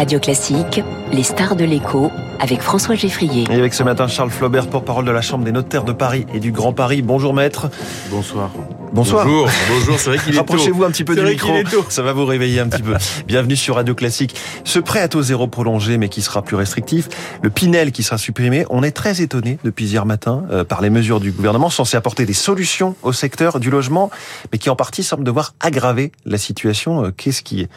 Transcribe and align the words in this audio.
Radio 0.00 0.18
Classique, 0.18 0.80
les 1.12 1.22
stars 1.22 1.56
de 1.56 1.64
l'écho 1.66 2.10
avec 2.38 2.62
François 2.62 2.94
Geffrier. 2.94 3.44
Et 3.50 3.54
avec 3.54 3.74
ce 3.74 3.82
matin 3.82 4.08
Charles 4.08 4.30
Flaubert, 4.30 4.66
porte-parole 4.66 5.04
de 5.04 5.10
la 5.10 5.20
Chambre 5.20 5.44
des 5.44 5.52
notaires 5.52 5.84
de 5.84 5.92
Paris 5.92 6.24
et 6.32 6.40
du 6.40 6.52
Grand 6.52 6.72
Paris. 6.72 7.02
Bonjour 7.02 7.34
maître. 7.34 7.68
Bonsoir. 8.10 8.50
Bonsoir. 8.92 9.24
Bonjour, 9.24 9.48
bonjour, 9.68 10.00
c'est 10.00 10.10
vrai 10.10 10.18
qu'il 10.18 10.34
est 10.34 10.38
Rapprochez-vous 10.38 10.82
un 10.82 10.90
petit 10.90 11.04
peu 11.04 11.14
du 11.14 11.22
micro, 11.22 11.52
ça 11.90 12.02
va 12.02 12.12
vous 12.12 12.24
réveiller 12.24 12.58
un 12.58 12.66
petit 12.66 12.82
peu. 12.82 12.94
Bienvenue 13.28 13.54
sur 13.54 13.76
Radio 13.76 13.94
Classique. 13.94 14.34
Ce 14.64 14.80
prêt 14.80 15.00
à 15.00 15.06
taux 15.06 15.22
zéro 15.22 15.46
prolongé, 15.46 15.96
mais 15.96 16.08
qui 16.08 16.22
sera 16.22 16.42
plus 16.42 16.56
restrictif, 16.56 17.08
le 17.40 17.50
Pinel 17.50 17.92
qui 17.92 18.02
sera 18.02 18.18
supprimé, 18.18 18.64
on 18.68 18.82
est 18.82 18.90
très 18.90 19.22
étonné 19.22 19.58
depuis 19.62 19.84
hier 19.84 20.06
matin 20.06 20.42
euh, 20.50 20.64
par 20.64 20.80
les 20.80 20.90
mesures 20.90 21.20
du 21.20 21.30
gouvernement 21.30 21.70
censées 21.70 21.96
apporter 21.96 22.26
des 22.26 22.32
solutions 22.32 22.96
au 23.02 23.12
secteur 23.12 23.60
du 23.60 23.70
logement, 23.70 24.10
mais 24.50 24.58
qui 24.58 24.70
en 24.70 24.76
partie 24.76 25.04
semblent 25.04 25.22
devoir 25.22 25.54
aggraver 25.60 26.10
la 26.24 26.38
situation. 26.38 27.04
Euh, 27.04 27.10
Qu'est-ce 27.16 27.42
qui, 27.42 27.68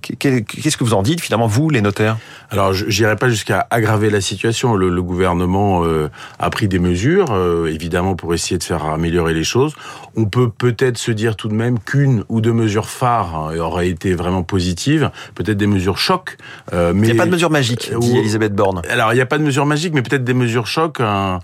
qu'est-ce 0.00 0.76
que 0.76 0.84
vous 0.84 0.94
en 0.94 1.02
dites 1.02 1.20
finalement 1.20 1.48
vous, 1.48 1.61
les 1.70 1.80
notaires 1.80 2.16
Alors, 2.50 2.72
je 2.72 2.84
j'irai 2.88 3.16
pas 3.16 3.28
jusqu'à 3.28 3.66
aggraver 3.70 4.10
la 4.10 4.20
situation. 4.20 4.74
Le, 4.74 4.88
le 4.88 5.02
gouvernement 5.02 5.84
euh, 5.84 6.08
a 6.38 6.50
pris 6.50 6.68
des 6.68 6.78
mesures, 6.78 7.26
euh, 7.32 7.66
évidemment, 7.66 8.14
pour 8.16 8.34
essayer 8.34 8.58
de 8.58 8.64
faire 8.64 8.84
améliorer 8.84 9.32
les 9.34 9.44
choses. 9.44 9.74
On 10.16 10.26
peut 10.26 10.50
peut-être 10.50 10.98
se 10.98 11.10
dire 11.10 11.36
tout 11.36 11.48
de 11.48 11.54
même 11.54 11.78
qu'une 11.78 12.24
ou 12.28 12.40
deux 12.40 12.52
mesures 12.52 12.88
phares 12.88 13.34
hein, 13.34 13.56
auraient 13.58 13.88
été 13.88 14.14
vraiment 14.14 14.42
positives, 14.42 15.10
peut-être 15.34 15.56
des 15.56 15.66
mesures 15.66 15.98
chocs. 15.98 16.36
euh, 16.72 16.92
mais 16.94 17.08
Il 17.08 17.14
n'y 17.14 17.18
a 17.18 17.22
pas 17.22 17.26
de 17.26 17.32
mesure 17.32 17.50
magique, 17.50 17.90
Euh, 17.92 17.98
dit 17.98 18.16
Elisabeth 18.18 18.54
Borne. 18.54 18.82
Alors, 18.90 19.12
il 19.12 19.16
n'y 19.16 19.22
a 19.22 19.26
pas 19.26 19.38
de 19.38 19.44
mesures 19.44 19.66
magiques, 19.66 19.94
mais 19.94 20.02
peut-être 20.02 20.24
des 20.24 20.34
mesures 20.34 20.66
chocs, 20.66 21.00
un- 21.00 21.38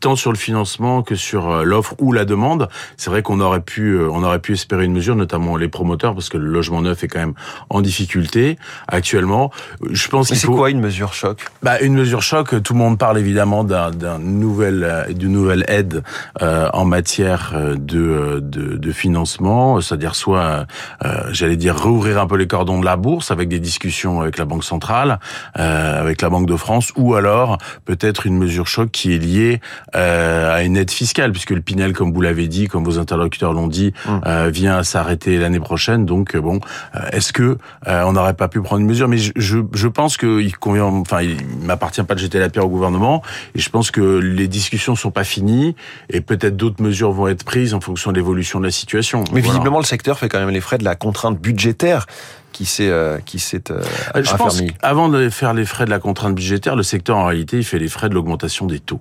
tant 0.00 0.16
sur 0.16 0.32
le 0.32 0.38
financement 0.38 1.02
que 1.02 1.14
sur 1.14 1.64
l'offre 1.64 1.94
ou 1.98 2.12
la 2.12 2.24
demande. 2.24 2.68
C'est 2.96 3.10
vrai 3.10 3.22
qu'on 3.22 3.40
aurait 3.40 3.60
pu, 3.60 3.98
on 4.00 4.22
aurait 4.24 4.38
pu 4.38 4.54
espérer 4.54 4.84
une 4.86 4.92
mesure, 4.94 5.14
notamment 5.16 5.56
les 5.56 5.68
promoteurs, 5.68 6.14
parce 6.14 6.28
que 6.30 6.38
le 6.38 6.46
logement 6.46 6.80
neuf 6.82 7.04
est 7.04 7.08
quand 7.08 7.18
même 7.20 7.34
en 7.70 7.80
difficulté 7.82 8.56
actuellement. 8.88 9.50
Je 9.90 10.08
pense 10.08 10.28
qu'il 10.28 10.36
c'est 10.36 10.46
faut 10.46 10.54
quoi 10.56 10.70
une 10.70 10.80
mesure 10.80 11.14
choc? 11.14 11.44
Bah, 11.62 11.80
une 11.80 11.94
mesure 11.94 12.22
choc. 12.22 12.62
Tout 12.62 12.72
le 12.72 12.78
monde 12.78 12.98
parle 12.98 13.18
évidemment 13.18 13.64
d'un 13.64 13.90
d'un 13.90 14.18
nouvel, 14.18 14.84
euh, 14.84 15.12
d'une 15.12 15.32
nouvelle 15.32 15.64
aide 15.68 16.02
euh, 16.42 16.68
en 16.72 16.84
matière 16.84 17.52
euh, 17.54 17.74
de, 17.76 17.98
euh, 17.98 18.40
de, 18.40 18.76
de 18.76 18.92
financement, 18.92 19.80
c'est-à-dire 19.80 20.14
soit, 20.14 20.66
euh, 21.04 21.22
j'allais 21.30 21.56
dire, 21.56 21.76
réouvrir 21.76 22.20
un 22.20 22.26
peu 22.26 22.36
les 22.36 22.46
cordons 22.46 22.80
de 22.80 22.84
la 22.84 22.96
bourse 22.96 23.30
avec 23.30 23.48
des 23.48 23.60
discussions 23.60 24.20
avec 24.20 24.38
la 24.38 24.44
Banque 24.44 24.64
centrale, 24.64 25.18
euh, 25.58 26.00
avec 26.00 26.22
la 26.22 26.28
Banque 26.30 26.46
de 26.46 26.56
France, 26.56 26.92
ou 26.96 27.14
alors 27.14 27.58
peut-être 27.84 28.26
une 28.26 28.36
mesure 28.38 28.66
choc 28.66 28.90
qui 28.90 29.14
est 29.14 29.18
liée 29.18 29.60
euh, 29.94 30.54
à 30.54 30.62
une 30.62 30.76
aide 30.76 30.90
fiscale, 30.90 31.32
puisque 31.32 31.50
le 31.50 31.60
Pinel, 31.60 31.92
comme 31.92 32.12
vous 32.12 32.20
l'avez 32.20 32.48
dit, 32.48 32.68
comme 32.68 32.84
vos 32.84 32.98
interlocuteurs 32.98 33.52
l'ont 33.52 33.68
dit, 33.68 33.92
euh, 34.26 34.50
vient 34.52 34.78
à 34.78 34.84
s'arrêter 34.84 35.38
l'année 35.38 35.60
prochaine. 35.60 36.06
Donc 36.06 36.34
euh, 36.34 36.40
bon, 36.40 36.60
euh, 36.94 37.00
est-ce 37.12 37.32
que 37.32 37.58
euh, 37.86 38.02
on 38.04 38.12
n'aurait 38.12 38.34
pas 38.34 38.48
pu 38.48 38.60
prendre 38.60 38.80
une 38.80 38.86
mesure? 38.86 39.08
Mais 39.08 39.18
je, 39.18 39.32
je, 39.44 39.58
je 39.72 39.88
pense 39.88 40.16
qu'il 40.16 40.56
convient, 40.56 40.86
enfin, 40.86 41.22
il 41.22 41.36
m'appartient 41.62 42.02
pas 42.02 42.14
de 42.14 42.20
jeter 42.20 42.38
la 42.38 42.48
pierre 42.48 42.64
au 42.66 42.68
gouvernement, 42.68 43.22
et 43.54 43.60
je 43.60 43.70
pense 43.70 43.90
que 43.90 44.00
les 44.18 44.48
discussions 44.48 44.96
sont 44.96 45.10
pas 45.10 45.24
finies, 45.24 45.76
et 46.10 46.20
peut-être 46.20 46.56
d'autres 46.56 46.82
mesures 46.82 47.12
vont 47.12 47.28
être 47.28 47.44
prises 47.44 47.74
en 47.74 47.80
fonction 47.80 48.10
de 48.10 48.16
l'évolution 48.16 48.58
de 48.58 48.64
la 48.64 48.70
situation. 48.72 49.20
Mais 49.32 49.40
Voilà. 49.40 49.52
visiblement, 49.52 49.78
le 49.78 49.84
secteur 49.84 50.18
fait 50.18 50.28
quand 50.28 50.40
même 50.40 50.50
les 50.50 50.60
frais 50.60 50.78
de 50.78 50.84
la 50.84 50.96
contrainte 50.96 51.38
budgétaire 51.38 52.06
qui 52.52 52.64
s'est 52.66 52.88
euh, 52.88 53.18
qui 53.24 53.40
s'est 53.40 53.70
euh, 53.70 53.82
Je 54.14 54.34
pense 54.36 54.60
qu'avant 54.60 55.08
de 55.08 55.28
faire 55.28 55.54
les 55.54 55.64
frais 55.64 55.84
de 55.86 55.90
la 55.90 55.98
contrainte 55.98 56.34
budgétaire, 56.36 56.76
le 56.76 56.84
secteur 56.84 57.16
en 57.16 57.26
réalité 57.26 57.58
il 57.58 57.64
fait 57.64 57.80
les 57.80 57.88
frais 57.88 58.08
de 58.08 58.14
l'augmentation 58.14 58.66
des 58.66 58.78
taux. 58.78 59.00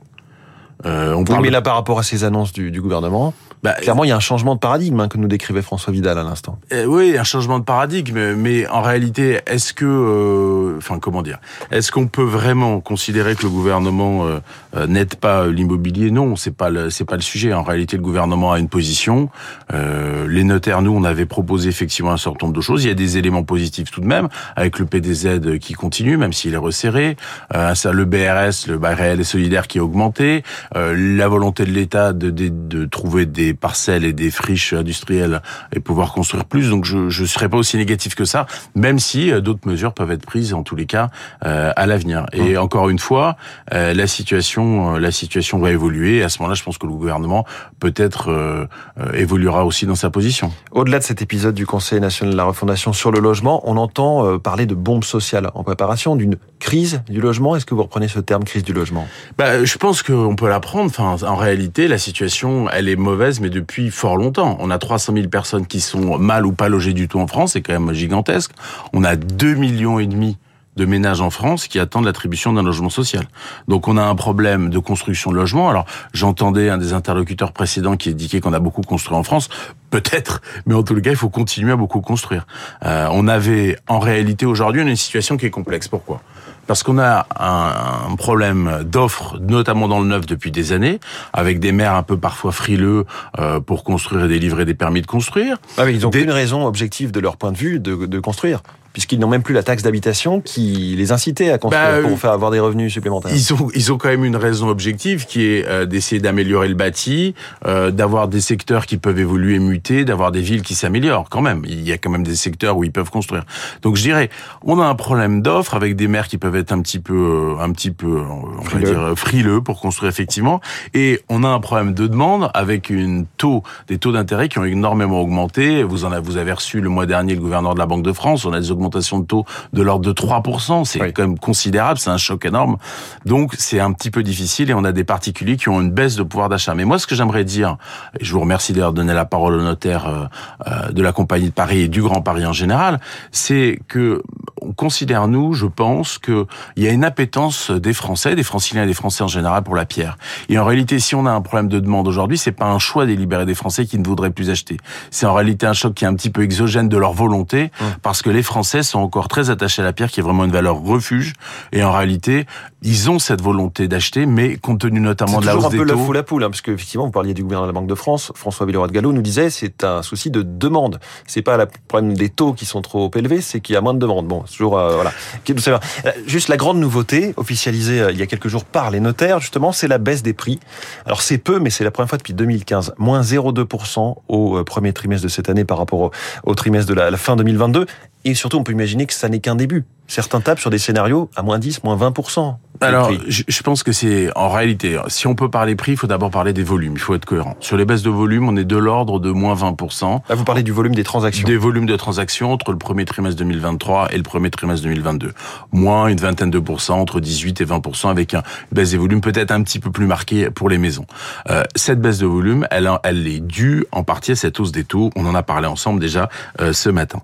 Euh, 0.85 1.13
on 1.13 1.19
Oui, 1.19 1.23
parle 1.25 1.41
mais 1.41 1.47
de- 1.49 1.53
là, 1.53 1.61
par 1.61 1.75
rapport 1.75 1.99
à 1.99 2.03
ces 2.03 2.23
annonces 2.23 2.51
du, 2.53 2.71
du 2.71 2.81
gouvernement, 2.81 3.33
bah, 3.63 3.71
clairement, 3.73 4.03
il 4.03 4.09
y 4.09 4.11
a 4.11 4.17
un 4.17 4.19
changement 4.19 4.55
de 4.55 4.59
paradigme 4.59 4.99
hein, 4.99 5.07
que 5.07 5.17
nous 5.17 5.29
décrivait 5.29 5.61
François 5.61 5.93
Vidal 5.93 6.17
à 6.17 6.23
l'instant. 6.23 6.59
Euh, 6.73 6.83
oui, 6.85 7.17
un 7.17 7.23
changement 7.23 7.59
de 7.59 7.63
paradigme, 7.63 8.33
mais 8.35 8.67
en 8.67 8.81
réalité, 8.81 9.39
est-ce 9.47 9.71
que, 9.73 9.85
euh, 9.85 10.77
enfin, 10.77 10.99
comment 10.99 11.21
dire, 11.21 11.39
est-ce 11.71 11.89
qu'on 11.91 12.07
peut 12.07 12.23
vraiment 12.23 12.81
considérer 12.81 13.35
que 13.35 13.43
le 13.43 13.49
gouvernement 13.49 14.25
euh, 14.25 14.39
euh, 14.75 14.85
n'aide 14.87 15.15
pas 15.15 15.47
l'immobilier? 15.47 16.11
Non, 16.11 16.35
c'est 16.35 16.51
pas 16.55 16.69
le, 16.69 16.89
c'est 16.89 17.05
pas 17.05 17.15
le 17.15 17.21
sujet. 17.21 17.53
En 17.53 17.63
réalité, 17.63 17.95
le 17.95 18.03
gouvernement 18.03 18.51
a 18.51 18.59
une 18.59 18.67
position. 18.67 19.29
Euh, 19.73 20.27
les 20.27 20.43
notaires, 20.43 20.81
nous, 20.81 20.91
on 20.91 21.05
avait 21.05 21.25
proposé 21.25 21.69
effectivement 21.69 22.11
un 22.11 22.17
certain 22.17 22.47
nombre 22.47 22.57
de 22.57 22.61
choses. 22.61 22.83
Il 22.83 22.87
y 22.89 22.91
a 22.91 22.95
des 22.95 23.17
éléments 23.17 23.43
positifs 23.43 23.91
tout 23.91 24.01
de 24.01 24.07
même, 24.07 24.27
avec 24.57 24.77
le 24.77 24.85
PDZ 24.85 25.57
qui 25.59 25.73
continue, 25.73 26.17
même 26.17 26.33
s'il 26.33 26.53
est 26.53 26.57
resserré. 26.57 27.15
Euh, 27.55 27.73
ça, 27.75 27.93
le 27.93 28.03
BRS, 28.03 28.67
le 28.67 28.77
bail 28.77 28.95
réel 28.95 29.21
et 29.21 29.23
solidaire 29.23 29.67
qui 29.67 29.77
est 29.77 29.81
augmenté. 29.81 30.43
Euh, 30.75 30.95
la 30.97 31.27
volonté 31.27 31.65
de 31.65 31.71
l'État 31.71 32.13
de, 32.13 32.29
de, 32.29 32.49
de 32.49 32.85
trouver 32.85 33.25
des 33.25 33.53
parcelles 33.53 34.05
et 34.05 34.13
des 34.13 34.31
friches 34.31 34.73
industrielles 34.73 35.41
et 35.75 35.79
pouvoir 35.79 36.13
construire 36.13 36.45
plus. 36.45 36.69
Donc 36.69 36.85
je 36.85 37.09
je 37.09 37.25
serais 37.25 37.49
pas 37.49 37.57
aussi 37.57 37.77
négatif 37.77 38.15
que 38.15 38.25
ça, 38.25 38.45
même 38.75 38.99
si 38.99 39.31
euh, 39.31 39.41
d'autres 39.41 39.67
mesures 39.67 39.93
peuvent 39.93 40.11
être 40.11 40.25
prises 40.25 40.53
en 40.53 40.63
tous 40.63 40.75
les 40.75 40.85
cas 40.85 41.09
euh, 41.45 41.71
à 41.75 41.85
l'avenir. 41.85 42.25
Et 42.33 42.57
encore 42.57 42.89
une 42.89 42.99
fois, 42.99 43.35
la 43.71 44.07
situation 44.07 44.93
la 44.93 45.11
situation 45.11 45.59
va 45.59 45.71
évoluer. 45.71 46.17
Et 46.17 46.23
à 46.23 46.29
ce 46.29 46.39
moment-là, 46.39 46.55
je 46.55 46.63
pense 46.63 46.77
que 46.77 46.85
le 46.85 46.93
gouvernement 46.93 47.45
peut-être 47.79 48.67
évoluera 49.13 49.65
aussi 49.65 49.85
dans 49.85 49.95
sa 49.95 50.09
position. 50.09 50.51
Au-delà 50.71 50.99
de 50.99 51.03
cet 51.03 51.21
épisode 51.21 51.55
du 51.55 51.65
Conseil 51.65 51.99
national 51.99 52.33
de 52.33 52.37
la 52.37 52.43
refondation 52.43 52.93
sur 52.93 53.11
le 53.11 53.19
logement, 53.19 53.61
on 53.69 53.77
entend 53.77 54.37
parler 54.39 54.65
de 54.65 54.75
bombe 54.75 55.03
sociale 55.03 55.49
en 55.53 55.63
préparation, 55.63 56.15
d'une 56.15 56.37
crise 56.59 57.01
du 57.09 57.21
logement. 57.21 57.55
Est-ce 57.55 57.65
que 57.65 57.75
vous 57.75 57.83
reprenez 57.83 58.07
ce 58.07 58.19
terme 58.19 58.43
crise 58.43 58.63
du 58.63 58.73
logement? 58.73 59.07
Bah, 59.37 59.63
je 59.63 59.77
pense 59.77 60.03
qu'on 60.03 60.35
peut 60.35 60.47
l'apprendre. 60.53 60.91
En 60.99 61.35
réalité, 61.35 61.87
la 61.87 61.97
situation, 61.97 62.69
elle 62.69 62.87
est 62.87 62.95
mauvaise, 62.95 63.39
mais 63.39 63.49
depuis 63.49 63.89
fort 63.89 64.17
longtemps. 64.17 64.55
On 64.59 64.69
a 64.69 64.77
300 64.77 65.13
000 65.15 65.27
personnes 65.27 65.65
qui 65.65 65.81
sont 65.81 66.19
mal 66.19 66.45
ou 66.45 66.51
pas 66.51 66.69
logées 66.69 66.93
du 66.93 67.07
tout 67.07 67.19
en 67.19 67.27
France, 67.27 67.53
c'est 67.53 67.61
quand 67.61 67.73
même 67.73 67.93
gigantesque. 67.93 68.51
On 68.93 69.03
a 69.03 69.15
2 69.15 69.55
millions 69.55 69.97
et 69.99 70.05
demi 70.05 70.37
de 70.75 70.85
ménages 70.85 71.21
en 71.21 71.29
France 71.29 71.67
qui 71.67 71.79
attendent 71.79 72.05
l'attribution 72.05 72.53
d'un 72.53 72.63
logement 72.63 72.89
social. 72.89 73.27
Donc 73.67 73.87
on 73.87 73.97
a 73.97 74.03
un 74.03 74.15
problème 74.15 74.69
de 74.69 74.79
construction 74.79 75.31
de 75.31 75.35
logements. 75.35 75.69
Alors 75.69 75.85
j'entendais 76.13 76.69
un 76.69 76.77
des 76.77 76.93
interlocuteurs 76.93 77.51
précédents 77.51 77.95
qui 77.95 78.09
indiquait 78.09 78.39
qu'on 78.39 78.53
a 78.53 78.59
beaucoup 78.59 78.81
construit 78.81 79.15
en 79.15 79.23
France. 79.23 79.49
Peut-être, 79.93 80.41
mais 80.65 80.73
en 80.73 80.81
tout 80.81 80.99
cas, 80.99 81.11
il 81.11 81.15
faut 81.15 81.29
continuer 81.29 81.71
à 81.71 81.75
beaucoup 81.75 82.01
construire. 82.01 82.47
Euh, 82.83 83.07
on 83.11 83.27
avait, 83.27 83.77
en 83.87 83.99
réalité, 83.99 84.47
aujourd'hui, 84.47 84.81
on 84.81 84.87
a 84.87 84.89
une 84.89 84.95
situation 84.95 85.37
qui 85.37 85.45
est 85.45 85.51
complexe. 85.51 85.87
Pourquoi? 85.87 86.19
Parce 86.65 86.81
qu'on 86.81 86.97
a 86.97 87.27
un, 87.39 88.11
un 88.11 88.15
problème 88.15 88.83
d'offres, 88.85 89.37
notamment 89.39 89.87
dans 89.87 89.99
le 89.99 90.07
neuf 90.07 90.25
depuis 90.25 90.49
des 90.49 90.71
années, 90.71 90.99
avec 91.31 91.59
des 91.59 91.71
maires 91.73 91.93
un 91.93 92.03
peu 92.03 92.17
parfois 92.17 92.51
frileux 92.51 93.05
euh, 93.37 93.59
pour 93.59 93.83
construire 93.83 94.25
et 94.25 94.29
délivrer 94.29 94.65
des 94.65 94.73
permis 94.73 95.01
de 95.01 95.07
construire. 95.07 95.57
ah, 95.77 95.85
mais 95.85 95.93
Ils 95.93 96.07
ont 96.07 96.09
Des- 96.09 96.21
une 96.23 96.31
raison 96.31 96.65
objective 96.65 97.11
de 97.11 97.19
leur 97.19 97.37
point 97.37 97.51
de 97.51 97.57
vue 97.57 97.79
de, 97.81 98.05
de 98.05 98.19
construire, 98.21 98.61
puisqu'ils 98.93 99.19
n'ont 99.19 99.27
même 99.27 99.43
plus 99.43 99.53
la 99.53 99.61
taxe 99.63 99.83
d'habitation 99.83 100.39
qui 100.39 100.95
les 100.97 101.11
incitait 101.11 101.51
à 101.51 101.57
construire 101.57 101.83
Bah, 101.85 102.01
pour 102.01 102.11
euh, 102.11 102.15
faire 102.15 102.31
avoir 102.31 102.49
des 102.49 102.61
revenus 102.61 102.93
supplémentaires. 102.93 103.31
Ils 103.35 103.53
ont, 103.53 103.67
ils 103.75 103.91
ont 103.91 103.97
quand 103.97 104.07
même 104.09 104.23
une 104.23 104.37
raison 104.37 104.69
objective 104.69 105.25
qui 105.25 105.43
est 105.45 105.85
d'essayer 105.85 106.21
d'améliorer 106.21 106.69
le 106.69 106.75
bâti, 106.75 107.35
euh, 107.67 107.91
d'avoir 107.91 108.29
des 108.29 108.39
secteurs 108.39 108.85
qui 108.85 108.95
peuvent 108.97 109.19
évoluer, 109.19 109.59
d'avoir 109.91 110.31
des 110.31 110.41
villes 110.41 110.61
qui 110.61 110.75
s'améliorent 110.75 111.29
quand 111.29 111.41
même. 111.41 111.63
Il 111.65 111.81
y 111.87 111.91
a 111.91 111.97
quand 111.97 112.09
même 112.09 112.23
des 112.23 112.35
secteurs 112.35 112.77
où 112.77 112.83
ils 112.83 112.91
peuvent 112.91 113.09
construire. 113.11 113.43
Donc 113.81 113.97
je 113.97 114.01
dirais, 114.01 114.29
on 114.63 114.79
a 114.79 114.85
un 114.85 114.95
problème 114.95 115.41
d'offres 115.41 115.75
avec 115.75 115.95
des 115.95 116.07
maires 116.07 116.27
qui 116.27 116.37
peuvent 116.37 116.55
être 116.55 116.71
un 116.71 116.81
petit 116.81 116.99
peu, 116.99 117.13
euh, 117.57 117.61
un 117.63 117.71
petit 117.71 117.91
peu, 117.91 118.19
euh, 118.19 118.23
on 118.59 118.61
va 118.63 118.79
dire 118.79 118.99
euh, 118.99 119.15
frileux 119.15 119.61
pour 119.61 119.81
construire 119.81 120.09
effectivement. 120.09 120.61
Et 120.93 121.21
on 121.29 121.43
a 121.43 121.49
un 121.49 121.59
problème 121.59 121.93
de 121.93 122.07
demande 122.07 122.49
avec 122.53 122.89
une 122.89 123.25
taux, 123.37 123.63
des 123.87 123.97
taux 123.97 124.11
d'intérêt 124.11 124.47
qui 124.49 124.59
ont 124.59 124.63
énormément 124.65 125.19
augmenté. 125.21 125.83
Vous 125.83 126.05
en 126.05 126.11
avez, 126.11 126.21
vous 126.23 126.37
avez 126.37 126.53
reçu 126.53 126.79
le 126.81 126.89
mois 126.89 127.05
dernier 127.05 127.35
le 127.35 127.41
gouverneur 127.41 127.73
de 127.73 127.79
la 127.79 127.85
Banque 127.85 128.03
de 128.03 128.13
France. 128.13 128.45
On 128.45 128.53
a 128.53 128.59
des 128.59 128.71
augmentations 128.71 129.19
de 129.19 129.25
taux 129.25 129.45
de 129.73 129.81
l'ordre 129.81 130.05
de 130.05 130.13
3%. 130.13 130.85
C'est 130.85 131.01
Oui. 131.01 131.13
quand 131.13 131.23
même 131.27 131.39
considérable. 131.39 131.99
C'est 131.99 132.09
un 132.09 132.17
choc 132.17 132.45
énorme. 132.45 132.77
Donc 133.25 133.53
c'est 133.57 133.79
un 133.79 133.91
petit 133.91 134.11
peu 134.11 134.23
difficile 134.23 134.69
et 134.69 134.73
on 134.73 134.83
a 134.83 134.91
des 134.91 135.03
particuliers 135.03 135.57
qui 135.57 135.69
ont 135.69 135.81
une 135.81 135.91
baisse 135.91 136.15
de 136.15 136.23
pouvoir 136.23 136.47
d'achat. 136.49 136.73
Mais 136.75 136.85
moi, 136.85 136.99
ce 136.99 137.07
que 137.07 137.15
j'aimerais 137.15 137.43
dire, 137.43 137.77
et 138.19 138.23
je 138.23 138.33
vous 138.33 138.39
remercie 138.39 138.73
d'ailleurs 138.73 138.93
de 138.93 138.97
donner 138.97 139.13
la 139.13 139.25
parole 139.25 139.55
au 139.55 139.61
notaire 139.73 140.07
euh, 140.07 140.25
euh, 140.67 140.91
de 140.91 141.01
la 141.01 141.11
Compagnie 141.11 141.47
de 141.47 141.53
Paris 141.53 141.81
et 141.81 141.87
du 141.87 142.01
Grand 142.01 142.21
Paris 142.21 142.45
en 142.45 142.53
général, 142.53 142.99
c'est 143.31 143.79
que 143.87 144.21
on 144.61 144.71
considère 144.71 145.27
nous, 145.27 145.53
je 145.53 145.65
pense, 145.65 146.17
que 146.17 146.45
il 146.77 146.83
y 146.83 146.87
a 146.87 146.91
une 146.91 147.03
appétence 147.03 147.69
des 147.69 147.93
Français, 147.93 148.33
des 148.35 148.43
Franciliens 148.43 148.83
et 148.83 148.87
des 148.87 148.93
Français 148.93 149.23
en 149.23 149.27
général 149.27 149.63
pour 149.63 149.75
la 149.75 149.85
pierre. 149.85 150.17
Et 150.47 150.57
en 150.57 150.63
réalité, 150.63 150.99
si 150.99 151.15
on 151.15 151.25
a 151.25 151.31
un 151.31 151.41
problème 151.41 151.67
de 151.67 151.79
demande 151.79 152.07
aujourd'hui, 152.07 152.37
c'est 152.37 152.53
pas 152.53 152.67
un 152.67 152.79
choix 152.79 153.05
délibéré 153.05 153.45
des 153.45 153.55
Français 153.55 153.85
qui 153.85 153.99
ne 153.99 154.05
voudraient 154.05 154.29
plus 154.29 154.49
acheter. 154.49 154.77
C'est 155.11 155.25
en 155.25 155.33
réalité 155.33 155.65
un 155.65 155.73
choc 155.73 155.93
qui 155.95 156.05
est 156.05 156.07
un 156.07 156.15
petit 156.15 156.29
peu 156.29 156.43
exogène 156.43 156.87
de 156.87 156.97
leur 156.97 157.11
volonté, 157.11 157.71
parce 158.01 158.21
que 158.21 158.29
les 158.29 158.43
Français 158.43 158.83
sont 158.83 158.99
encore 158.99 159.27
très 159.27 159.49
attachés 159.49 159.81
à 159.81 159.85
la 159.85 159.91
pierre, 159.91 160.09
qui 160.09 160.21
est 160.21 160.23
vraiment 160.23 160.45
une 160.45 160.51
valeur 160.51 160.77
refuge. 160.81 161.33
Et 161.73 161.83
en 161.83 161.91
réalité, 161.91 162.45
ils 162.81 163.09
ont 163.09 163.19
cette 163.19 163.41
volonté 163.41 163.87
d'acheter, 163.87 164.25
mais 164.25 164.57
compte 164.57 164.79
tenu 164.79 164.99
notamment 164.99 165.39
C'est 165.39 165.41
de 165.41 165.45
la 165.47 165.57
hausse 165.57 165.65
un 165.65 165.69
peu 165.69 165.85
des 165.85 165.91
taux. 165.91 165.99
ou 165.99 166.13
la 166.13 166.23
poule, 166.23 166.43
hein, 166.43 166.49
parce 166.49 166.61
que 166.61 166.71
effectivement, 166.71 167.05
vous 167.05 167.11
parliez 167.11 167.33
du 167.33 167.43
gouverneur 167.43 167.67
de 167.67 167.73
la 167.73 167.79
Banque 167.79 167.87
de 167.89 167.95
France, 167.95 168.31
François 168.35 168.65
Villeroy 168.65 168.87
de 168.87 168.93
Gallo 168.93 169.11
nous 169.11 169.21
disait 169.21 169.49
c'est 169.63 169.85
un 169.85 170.01
souci 170.01 170.29
de 170.29 170.41
demande. 170.41 170.99
C'est 171.25 171.41
pas 171.41 171.55
le 171.55 171.67
problème 171.87 172.15
des 172.15 172.27
taux 172.27 172.51
qui 172.51 172.65
sont 172.65 172.81
trop 172.81 173.09
élevés, 173.15 173.39
c'est 173.39 173.61
qu'il 173.61 173.75
y 173.75 173.77
a 173.77 173.81
moins 173.81 173.93
de 173.93 173.99
demande. 173.99 174.27
Bon, 174.27 174.41
toujours 174.41 174.77
euh, 174.77 174.95
voilà. 174.95 175.13
Euh, 175.49 176.11
Juste 176.27 176.49
la 176.49 176.57
grande 176.57 176.79
nouveauté 176.79 177.33
officialisée 177.37 178.01
euh, 178.01 178.11
il 178.11 178.17
y 178.17 178.21
a 178.21 178.25
quelques 178.25 178.49
jours 178.49 178.65
par 178.65 178.91
les 178.91 178.99
notaires, 178.99 179.39
justement, 179.39 179.71
c'est 179.71 179.87
la 179.87 179.99
baisse 179.99 180.21
des 180.21 180.33
prix. 180.33 180.59
Alors 181.05 181.21
c'est 181.21 181.37
peu, 181.37 181.59
mais 181.59 181.69
c'est 181.69 181.85
la 181.85 181.91
première 181.91 182.09
fois 182.09 182.17
depuis 182.17 182.33
2015, 182.33 182.95
moins 182.97 183.21
0,2% 183.21 184.15
au 184.27 184.57
euh, 184.57 184.63
premier 184.65 184.91
trimestre 184.91 185.23
de 185.23 185.29
cette 185.29 185.49
année 185.49 185.63
par 185.63 185.77
rapport 185.77 186.01
au, 186.01 186.11
au 186.43 186.55
trimestre 186.55 186.89
de 186.89 186.95
la, 186.95 187.09
la 187.09 187.17
fin 187.17 187.37
2022. 187.37 187.85
Et 188.25 188.35
surtout, 188.35 188.57
on 188.57 188.63
peut 188.63 188.71
imaginer 188.71 189.05
que 189.05 189.13
ça 189.13 189.29
n'est 189.29 189.39
qu'un 189.39 189.55
début. 189.55 189.85
Certains 190.07 190.41
tapent 190.41 190.59
sur 190.59 190.69
des 190.69 190.77
scénarios 190.77 191.29
à 191.35 191.41
moins 191.41 191.59
10, 191.59 191.83
moins 191.83 191.97
20%. 191.97 192.55
Alors, 192.81 193.11
je, 193.27 193.43
je, 193.47 193.63
pense 193.63 193.83
que 193.83 193.91
c'est 193.91 194.29
en 194.35 194.49
réalité, 194.49 194.99
si 195.07 195.27
on 195.27 195.35
peut 195.35 195.49
parler 195.49 195.75
prix, 195.75 195.93
il 195.93 195.97
faut 195.97 196.07
d'abord 196.07 196.31
parler 196.31 196.51
des 196.51 196.63
volumes. 196.63 196.93
Il 196.95 196.99
faut 196.99 197.15
être 197.15 197.25
cohérent. 197.25 197.55
Sur 197.61 197.77
les 197.77 197.85
baisses 197.85 198.01
de 198.01 198.09
volume, 198.09 198.49
on 198.49 198.57
est 198.57 198.65
de 198.65 198.75
l'ordre 198.75 199.19
de 199.19 199.31
moins 199.31 199.55
20%. 199.55 200.21
Là, 200.27 200.35
vous 200.35 200.43
parlez 200.43 200.63
du 200.63 200.71
volume 200.71 200.93
des 200.93 201.03
transactions. 201.03 201.47
Des 201.47 201.55
volumes 201.55 201.85
de 201.85 201.95
transactions 201.95 202.51
entre 202.51 202.71
le 202.71 202.77
premier 202.77 203.05
trimestre 203.05 203.37
2023 203.37 204.11
et 204.11 204.17
le 204.17 204.23
premier 204.23 204.49
trimestre 204.49 204.83
2022. 204.83 205.31
Moins 205.71 206.07
une 206.07 206.17
vingtaine 206.17 206.49
de 206.49 206.59
pourcents, 206.59 206.99
entre 206.99 207.21
18 207.21 207.61
et 207.61 207.65
20%, 207.65 208.09
avec 208.09 208.33
une 208.33 208.41
baisse 208.71 208.91
des 208.91 208.97
volumes 208.97 209.21
peut-être 209.21 209.51
un 209.51 209.63
petit 209.63 209.79
peu 209.79 209.91
plus 209.91 210.07
marquée 210.07 210.49
pour 210.49 210.67
les 210.67 210.77
maisons. 210.77 211.05
Euh, 211.49 211.63
cette 211.75 212.01
baisse 212.01 212.17
de 212.17 212.27
volume, 212.27 212.67
elle, 212.71 212.89
elle 213.03 213.27
est 213.27 213.39
due 213.39 213.85
en 213.91 214.03
partie 214.03 214.31
à 214.31 214.35
cette 214.35 214.59
hausse 214.59 214.71
des 214.71 214.83
taux. 214.83 215.09
On 215.15 215.25
en 215.25 215.35
a 215.35 215.43
parlé 215.43 215.67
ensemble 215.67 216.01
déjà 216.01 216.29
euh, 216.59 216.73
ce 216.73 216.89
matin. 216.89 217.21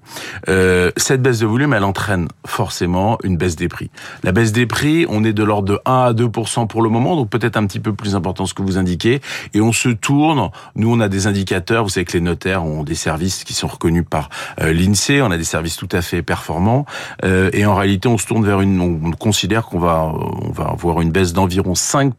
Euh, 0.47 0.88
cette 0.97 1.21
baisse 1.21 1.39
de 1.39 1.45
volume, 1.45 1.73
elle 1.73 1.83
entraîne 1.83 2.27
forcément 2.45 3.17
une 3.23 3.37
baisse 3.37 3.55
des 3.55 3.67
prix. 3.67 3.89
La 4.23 4.31
baisse 4.31 4.51
des 4.51 4.65
prix, 4.65 5.05
on 5.09 5.23
est 5.23 5.33
de 5.33 5.43
l'ordre 5.43 5.67
de 5.67 5.79
1 5.85 5.91
à 5.91 6.13
2% 6.13 6.67
pour 6.67 6.81
le 6.81 6.89
moment, 6.89 7.15
donc 7.15 7.29
peut-être 7.29 7.57
un 7.57 7.65
petit 7.65 7.79
peu 7.79 7.93
plus 7.93 8.15
important 8.15 8.45
ce 8.45 8.53
que 8.53 8.61
vous 8.61 8.77
indiquez. 8.77 9.21
Et 9.53 9.61
on 9.61 9.71
se 9.71 9.89
tourne. 9.89 10.49
Nous, 10.75 10.91
on 10.91 10.99
a 10.99 11.07
des 11.07 11.27
indicateurs. 11.27 11.83
Vous 11.83 11.89
savez 11.89 12.05
que 12.05 12.13
les 12.13 12.21
notaires 12.21 12.63
ont 12.65 12.83
des 12.83 12.95
services 12.95 13.43
qui 13.43 13.53
sont 13.53 13.67
reconnus 13.67 14.05
par 14.09 14.29
euh, 14.61 14.73
l'Insee. 14.73 15.21
On 15.21 15.31
a 15.31 15.37
des 15.37 15.43
services 15.43 15.77
tout 15.77 15.89
à 15.91 16.01
fait 16.01 16.21
performants. 16.21 16.85
Euh, 17.23 17.49
et 17.53 17.65
en 17.65 17.75
réalité, 17.75 18.07
on 18.07 18.17
se 18.17 18.25
tourne 18.25 18.45
vers 18.45 18.61
une. 18.61 18.79
On 18.81 19.11
considère 19.11 19.65
qu'on 19.65 19.79
va 19.79 20.13
on 20.13 20.51
va 20.51 20.65
avoir 20.65 21.01
une 21.01 21.11
baisse 21.11 21.33
d'environ 21.33 21.75
5 21.75 22.13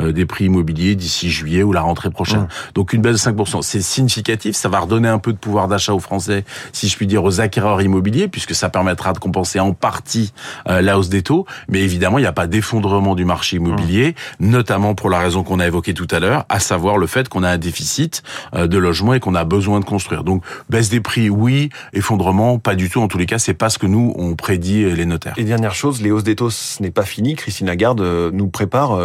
euh, 0.00 0.12
des 0.12 0.26
prix 0.26 0.46
immobiliers 0.46 0.94
d'ici 0.94 1.30
juillet 1.30 1.62
ou 1.62 1.72
la 1.72 1.80
rentrée 1.80 2.10
prochaine. 2.10 2.42
Mmh. 2.42 2.72
Donc 2.74 2.92
une 2.92 3.02
baisse 3.02 3.14
de 3.14 3.18
5 3.18 3.36
c'est 3.62 3.80
significatif. 3.80 4.56
Ça 4.56 4.68
va 4.68 4.80
redonner 4.80 5.08
un 5.08 5.18
peu 5.18 5.32
de 5.32 5.38
pouvoir 5.38 5.68
d'achat 5.68 5.92
aux 5.92 6.00
Français, 6.00 6.44
si 6.72 6.88
je 6.88 6.96
puis 6.96 7.06
dire, 7.06 7.24
aux 7.24 7.40
acquéreurs 7.40 7.75
immobiliers, 7.84 8.28
puisque 8.28 8.54
ça 8.54 8.68
permettra 8.68 9.12
de 9.12 9.18
compenser 9.18 9.60
en 9.60 9.72
partie 9.72 10.32
la 10.66 10.98
hausse 10.98 11.08
des 11.08 11.22
taux. 11.22 11.46
Mais 11.68 11.80
évidemment, 11.80 12.18
il 12.18 12.22
n'y 12.22 12.26
a 12.26 12.32
pas 12.32 12.46
d'effondrement 12.46 13.14
du 13.14 13.24
marché 13.24 13.56
immobilier, 13.56 14.14
notamment 14.40 14.94
pour 14.94 15.10
la 15.10 15.18
raison 15.18 15.42
qu'on 15.42 15.60
a 15.60 15.66
évoquée 15.66 15.94
tout 15.94 16.08
à 16.10 16.20
l'heure, 16.20 16.44
à 16.48 16.60
savoir 16.60 16.98
le 16.98 17.06
fait 17.06 17.28
qu'on 17.28 17.42
a 17.42 17.50
un 17.50 17.58
déficit 17.58 18.22
euh, 18.54 18.66
de 18.66 18.78
logements 18.78 19.14
et 19.14 19.20
qu'on 19.20 19.34
a 19.34 19.44
besoin 19.44 19.80
de 19.80 19.84
construire. 19.84 20.24
Donc 20.24 20.42
baisse 20.68 20.88
des 20.88 21.00
prix, 21.00 21.30
oui, 21.30 21.70
effondrement, 21.92 22.58
pas 22.58 22.74
du 22.74 22.88
tout. 22.88 23.00
En 23.00 23.08
tous 23.08 23.18
les 23.18 23.26
cas, 23.26 23.38
c'est 23.38 23.54
pas 23.54 23.70
ce 23.70 23.78
que 23.78 23.86
nous 23.86 24.14
on 24.16 24.34
prédit 24.34 24.84
euh, 24.84 24.94
les 24.94 25.06
notaires. 25.06 25.34
Et 25.36 25.44
dernière 25.44 25.74
chose, 25.74 26.00
les 26.02 26.10
hausses 26.10 26.24
des 26.24 26.36
taux, 26.36 26.50
ce 26.50 26.82
n'est 26.82 26.90
pas 26.90 27.04
fini. 27.04 27.34
Christine 27.34 27.66
Lagarde 27.66 28.00
euh, 28.00 28.30
nous 28.32 28.48
prépare 28.48 28.98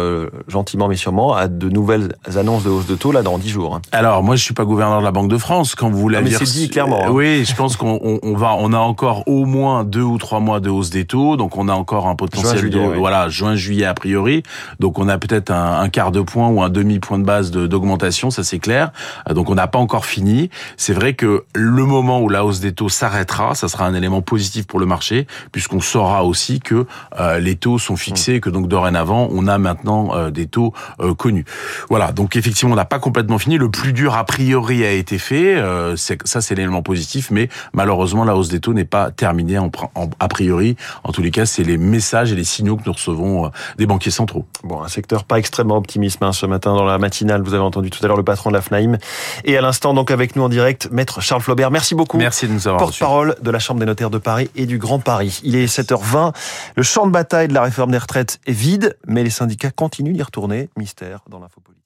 gentiment 0.48 0.88
mais 0.88 0.96
sûrement 0.96 1.34
à 1.34 1.48
de 1.48 1.68
nouvelles 1.68 2.14
annonces 2.36 2.64
de 2.64 2.70
hausse 2.70 2.86
de 2.86 2.94
taux 2.94 3.12
là 3.12 3.22
dans 3.22 3.38
10 3.38 3.48
jours. 3.48 3.74
Hein. 3.76 3.82
Alors 3.92 4.22
moi, 4.22 4.36
je 4.36 4.42
suis 4.42 4.54
pas 4.54 4.64
gouverneur 4.64 5.00
de 5.00 5.04
la 5.04 5.10
Banque 5.10 5.28
de 5.28 5.38
France. 5.38 5.74
Quand 5.74 5.90
vous 5.90 6.08
l'avez 6.08 6.30
dit 6.30 6.70
clairement. 6.70 7.06
Hein. 7.06 7.10
Oui, 7.10 7.44
je 7.44 7.54
pense 7.54 7.76
qu'on 7.76 8.20
on 8.22 8.36
va, 8.36 8.54
on 8.62 8.72
a 8.72 8.78
encore 8.78 9.26
au 9.26 9.44
moins 9.44 9.82
deux 9.82 10.02
ou 10.02 10.18
trois 10.18 10.38
mois 10.38 10.60
de 10.60 10.70
hausse 10.70 10.90
des 10.90 11.04
taux, 11.04 11.36
donc 11.36 11.56
on 11.56 11.68
a 11.68 11.72
encore 11.72 12.06
un 12.06 12.14
potentiel 12.14 12.70
de 12.70 12.78
voilà 12.78 13.28
juin 13.28 13.56
juillet 13.56 13.86
a 13.86 13.94
priori. 13.94 14.44
Donc 14.78 15.00
on 15.00 15.08
a 15.08 15.18
peut-être 15.18 15.50
un, 15.50 15.80
un, 15.80 15.88
quart 15.88 16.12
de 16.12 16.20
point 16.20 16.48
ou 16.48 16.62
un 16.62 16.68
demi 16.68 17.00
point 17.00 17.18
de 17.18 17.24
base 17.24 17.50
d'augmentation, 17.50 18.30
ça 18.30 18.44
c'est 18.44 18.60
clair. 18.60 18.92
Euh, 19.28 19.34
donc 19.34 19.50
on 19.50 19.56
n'a 19.56 19.66
pas 19.66 19.80
encore 19.80 20.06
fini. 20.06 20.48
C'est 20.76 20.92
vrai 20.92 21.14
que 21.14 21.44
le 21.54 21.84
moment 21.84 22.20
où 22.20 22.28
la 22.28 22.44
hausse 22.44 22.60
des 22.60 22.72
taux 22.72 22.88
s'arrêtera, 22.88 23.56
ça 23.56 23.66
sera 23.66 23.84
un 23.84 23.94
élément 23.94 24.22
positif 24.22 24.66
pour 24.68 24.78
le 24.78 24.86
marché, 24.86 25.26
puisqu'on 25.50 25.80
saura 25.80 26.24
aussi 26.24 26.60
que 26.60 26.86
euh, 27.18 27.40
les 27.40 27.56
taux 27.56 27.78
sont 27.78 27.96
fixés, 27.96 28.34
et 28.34 28.40
que 28.40 28.50
donc 28.50 28.68
dorénavant 28.68 29.28
on 29.32 29.48
a 29.48 29.58
maintenant 29.58 30.14
euh, 30.14 30.30
des 30.30 30.46
taux 30.46 30.72
euh, 31.00 31.14
connus. 31.14 31.44
Voilà. 31.90 32.12
Donc 32.12 32.36
effectivement 32.36 32.74
on 32.74 32.76
n'a 32.76 32.84
pas 32.84 33.00
complètement 33.00 33.38
fini. 33.38 33.58
Le 33.58 33.70
plus 33.70 33.92
dur 33.92 34.14
a 34.14 34.24
priori 34.24 34.84
a 34.84 34.92
été 34.92 35.18
fait. 35.18 35.60
Ça 35.96 36.40
c'est 36.40 36.54
l'élément 36.54 36.82
positif, 36.82 37.30
mais 37.32 37.48
malheureusement 37.72 38.24
la 38.24 38.36
hausse 38.36 38.48
des 38.48 38.51
taux 38.60 38.74
n'est 38.74 38.84
pas 38.84 39.10
terminée 39.10 39.58
en, 39.58 39.70
en, 39.94 40.10
a 40.18 40.28
priori. 40.28 40.76
En 41.04 41.12
tous 41.12 41.22
les 41.22 41.30
cas, 41.30 41.46
c'est 41.46 41.64
les 41.64 41.78
messages 41.78 42.32
et 42.32 42.36
les 42.36 42.44
signaux 42.44 42.76
que 42.76 42.82
nous 42.86 42.92
recevons 42.92 43.50
des 43.78 43.86
banquiers 43.86 44.10
centraux. 44.10 44.46
Bon, 44.64 44.82
un 44.82 44.88
secteur 44.88 45.24
pas 45.24 45.38
extrêmement 45.38 45.76
optimiste 45.76 46.22
hein, 46.22 46.32
ce 46.32 46.46
matin 46.46 46.74
dans 46.74 46.84
la 46.84 46.98
matinale. 46.98 47.42
Vous 47.42 47.54
avez 47.54 47.62
entendu 47.62 47.90
tout 47.90 48.04
à 48.04 48.08
l'heure 48.08 48.16
le 48.16 48.22
patron 48.22 48.50
de 48.50 48.54
la 48.54 48.62
FNAIM. 48.62 48.98
Et 49.44 49.56
à 49.56 49.60
l'instant, 49.60 49.94
donc 49.94 50.10
avec 50.10 50.36
nous 50.36 50.42
en 50.42 50.48
direct, 50.48 50.88
maître 50.90 51.20
Charles 51.20 51.42
Flaubert. 51.42 51.70
Merci 51.70 51.94
beaucoup. 51.94 52.18
Merci 52.18 52.46
de 52.46 52.52
nous 52.52 52.68
avoir 52.68 52.82
Porte-parole 52.82 53.36
de 53.40 53.50
la 53.50 53.58
Chambre 53.58 53.80
des 53.80 53.86
notaires 53.86 54.10
de 54.10 54.18
Paris 54.18 54.50
et 54.56 54.66
du 54.66 54.78
Grand 54.78 54.98
Paris. 54.98 55.40
Il 55.42 55.56
est 55.56 55.66
7h20. 55.66 56.32
Le 56.76 56.82
champ 56.82 57.06
de 57.06 57.12
bataille 57.12 57.48
de 57.48 57.54
la 57.54 57.62
réforme 57.62 57.90
des 57.90 57.98
retraites 57.98 58.40
est 58.46 58.52
vide, 58.52 58.96
mais 59.06 59.24
les 59.24 59.30
syndicats 59.30 59.70
continuent 59.70 60.14
d'y 60.14 60.22
retourner. 60.22 60.70
Mystère 60.76 61.20
dans 61.28 61.38
l'infopolis. 61.38 61.81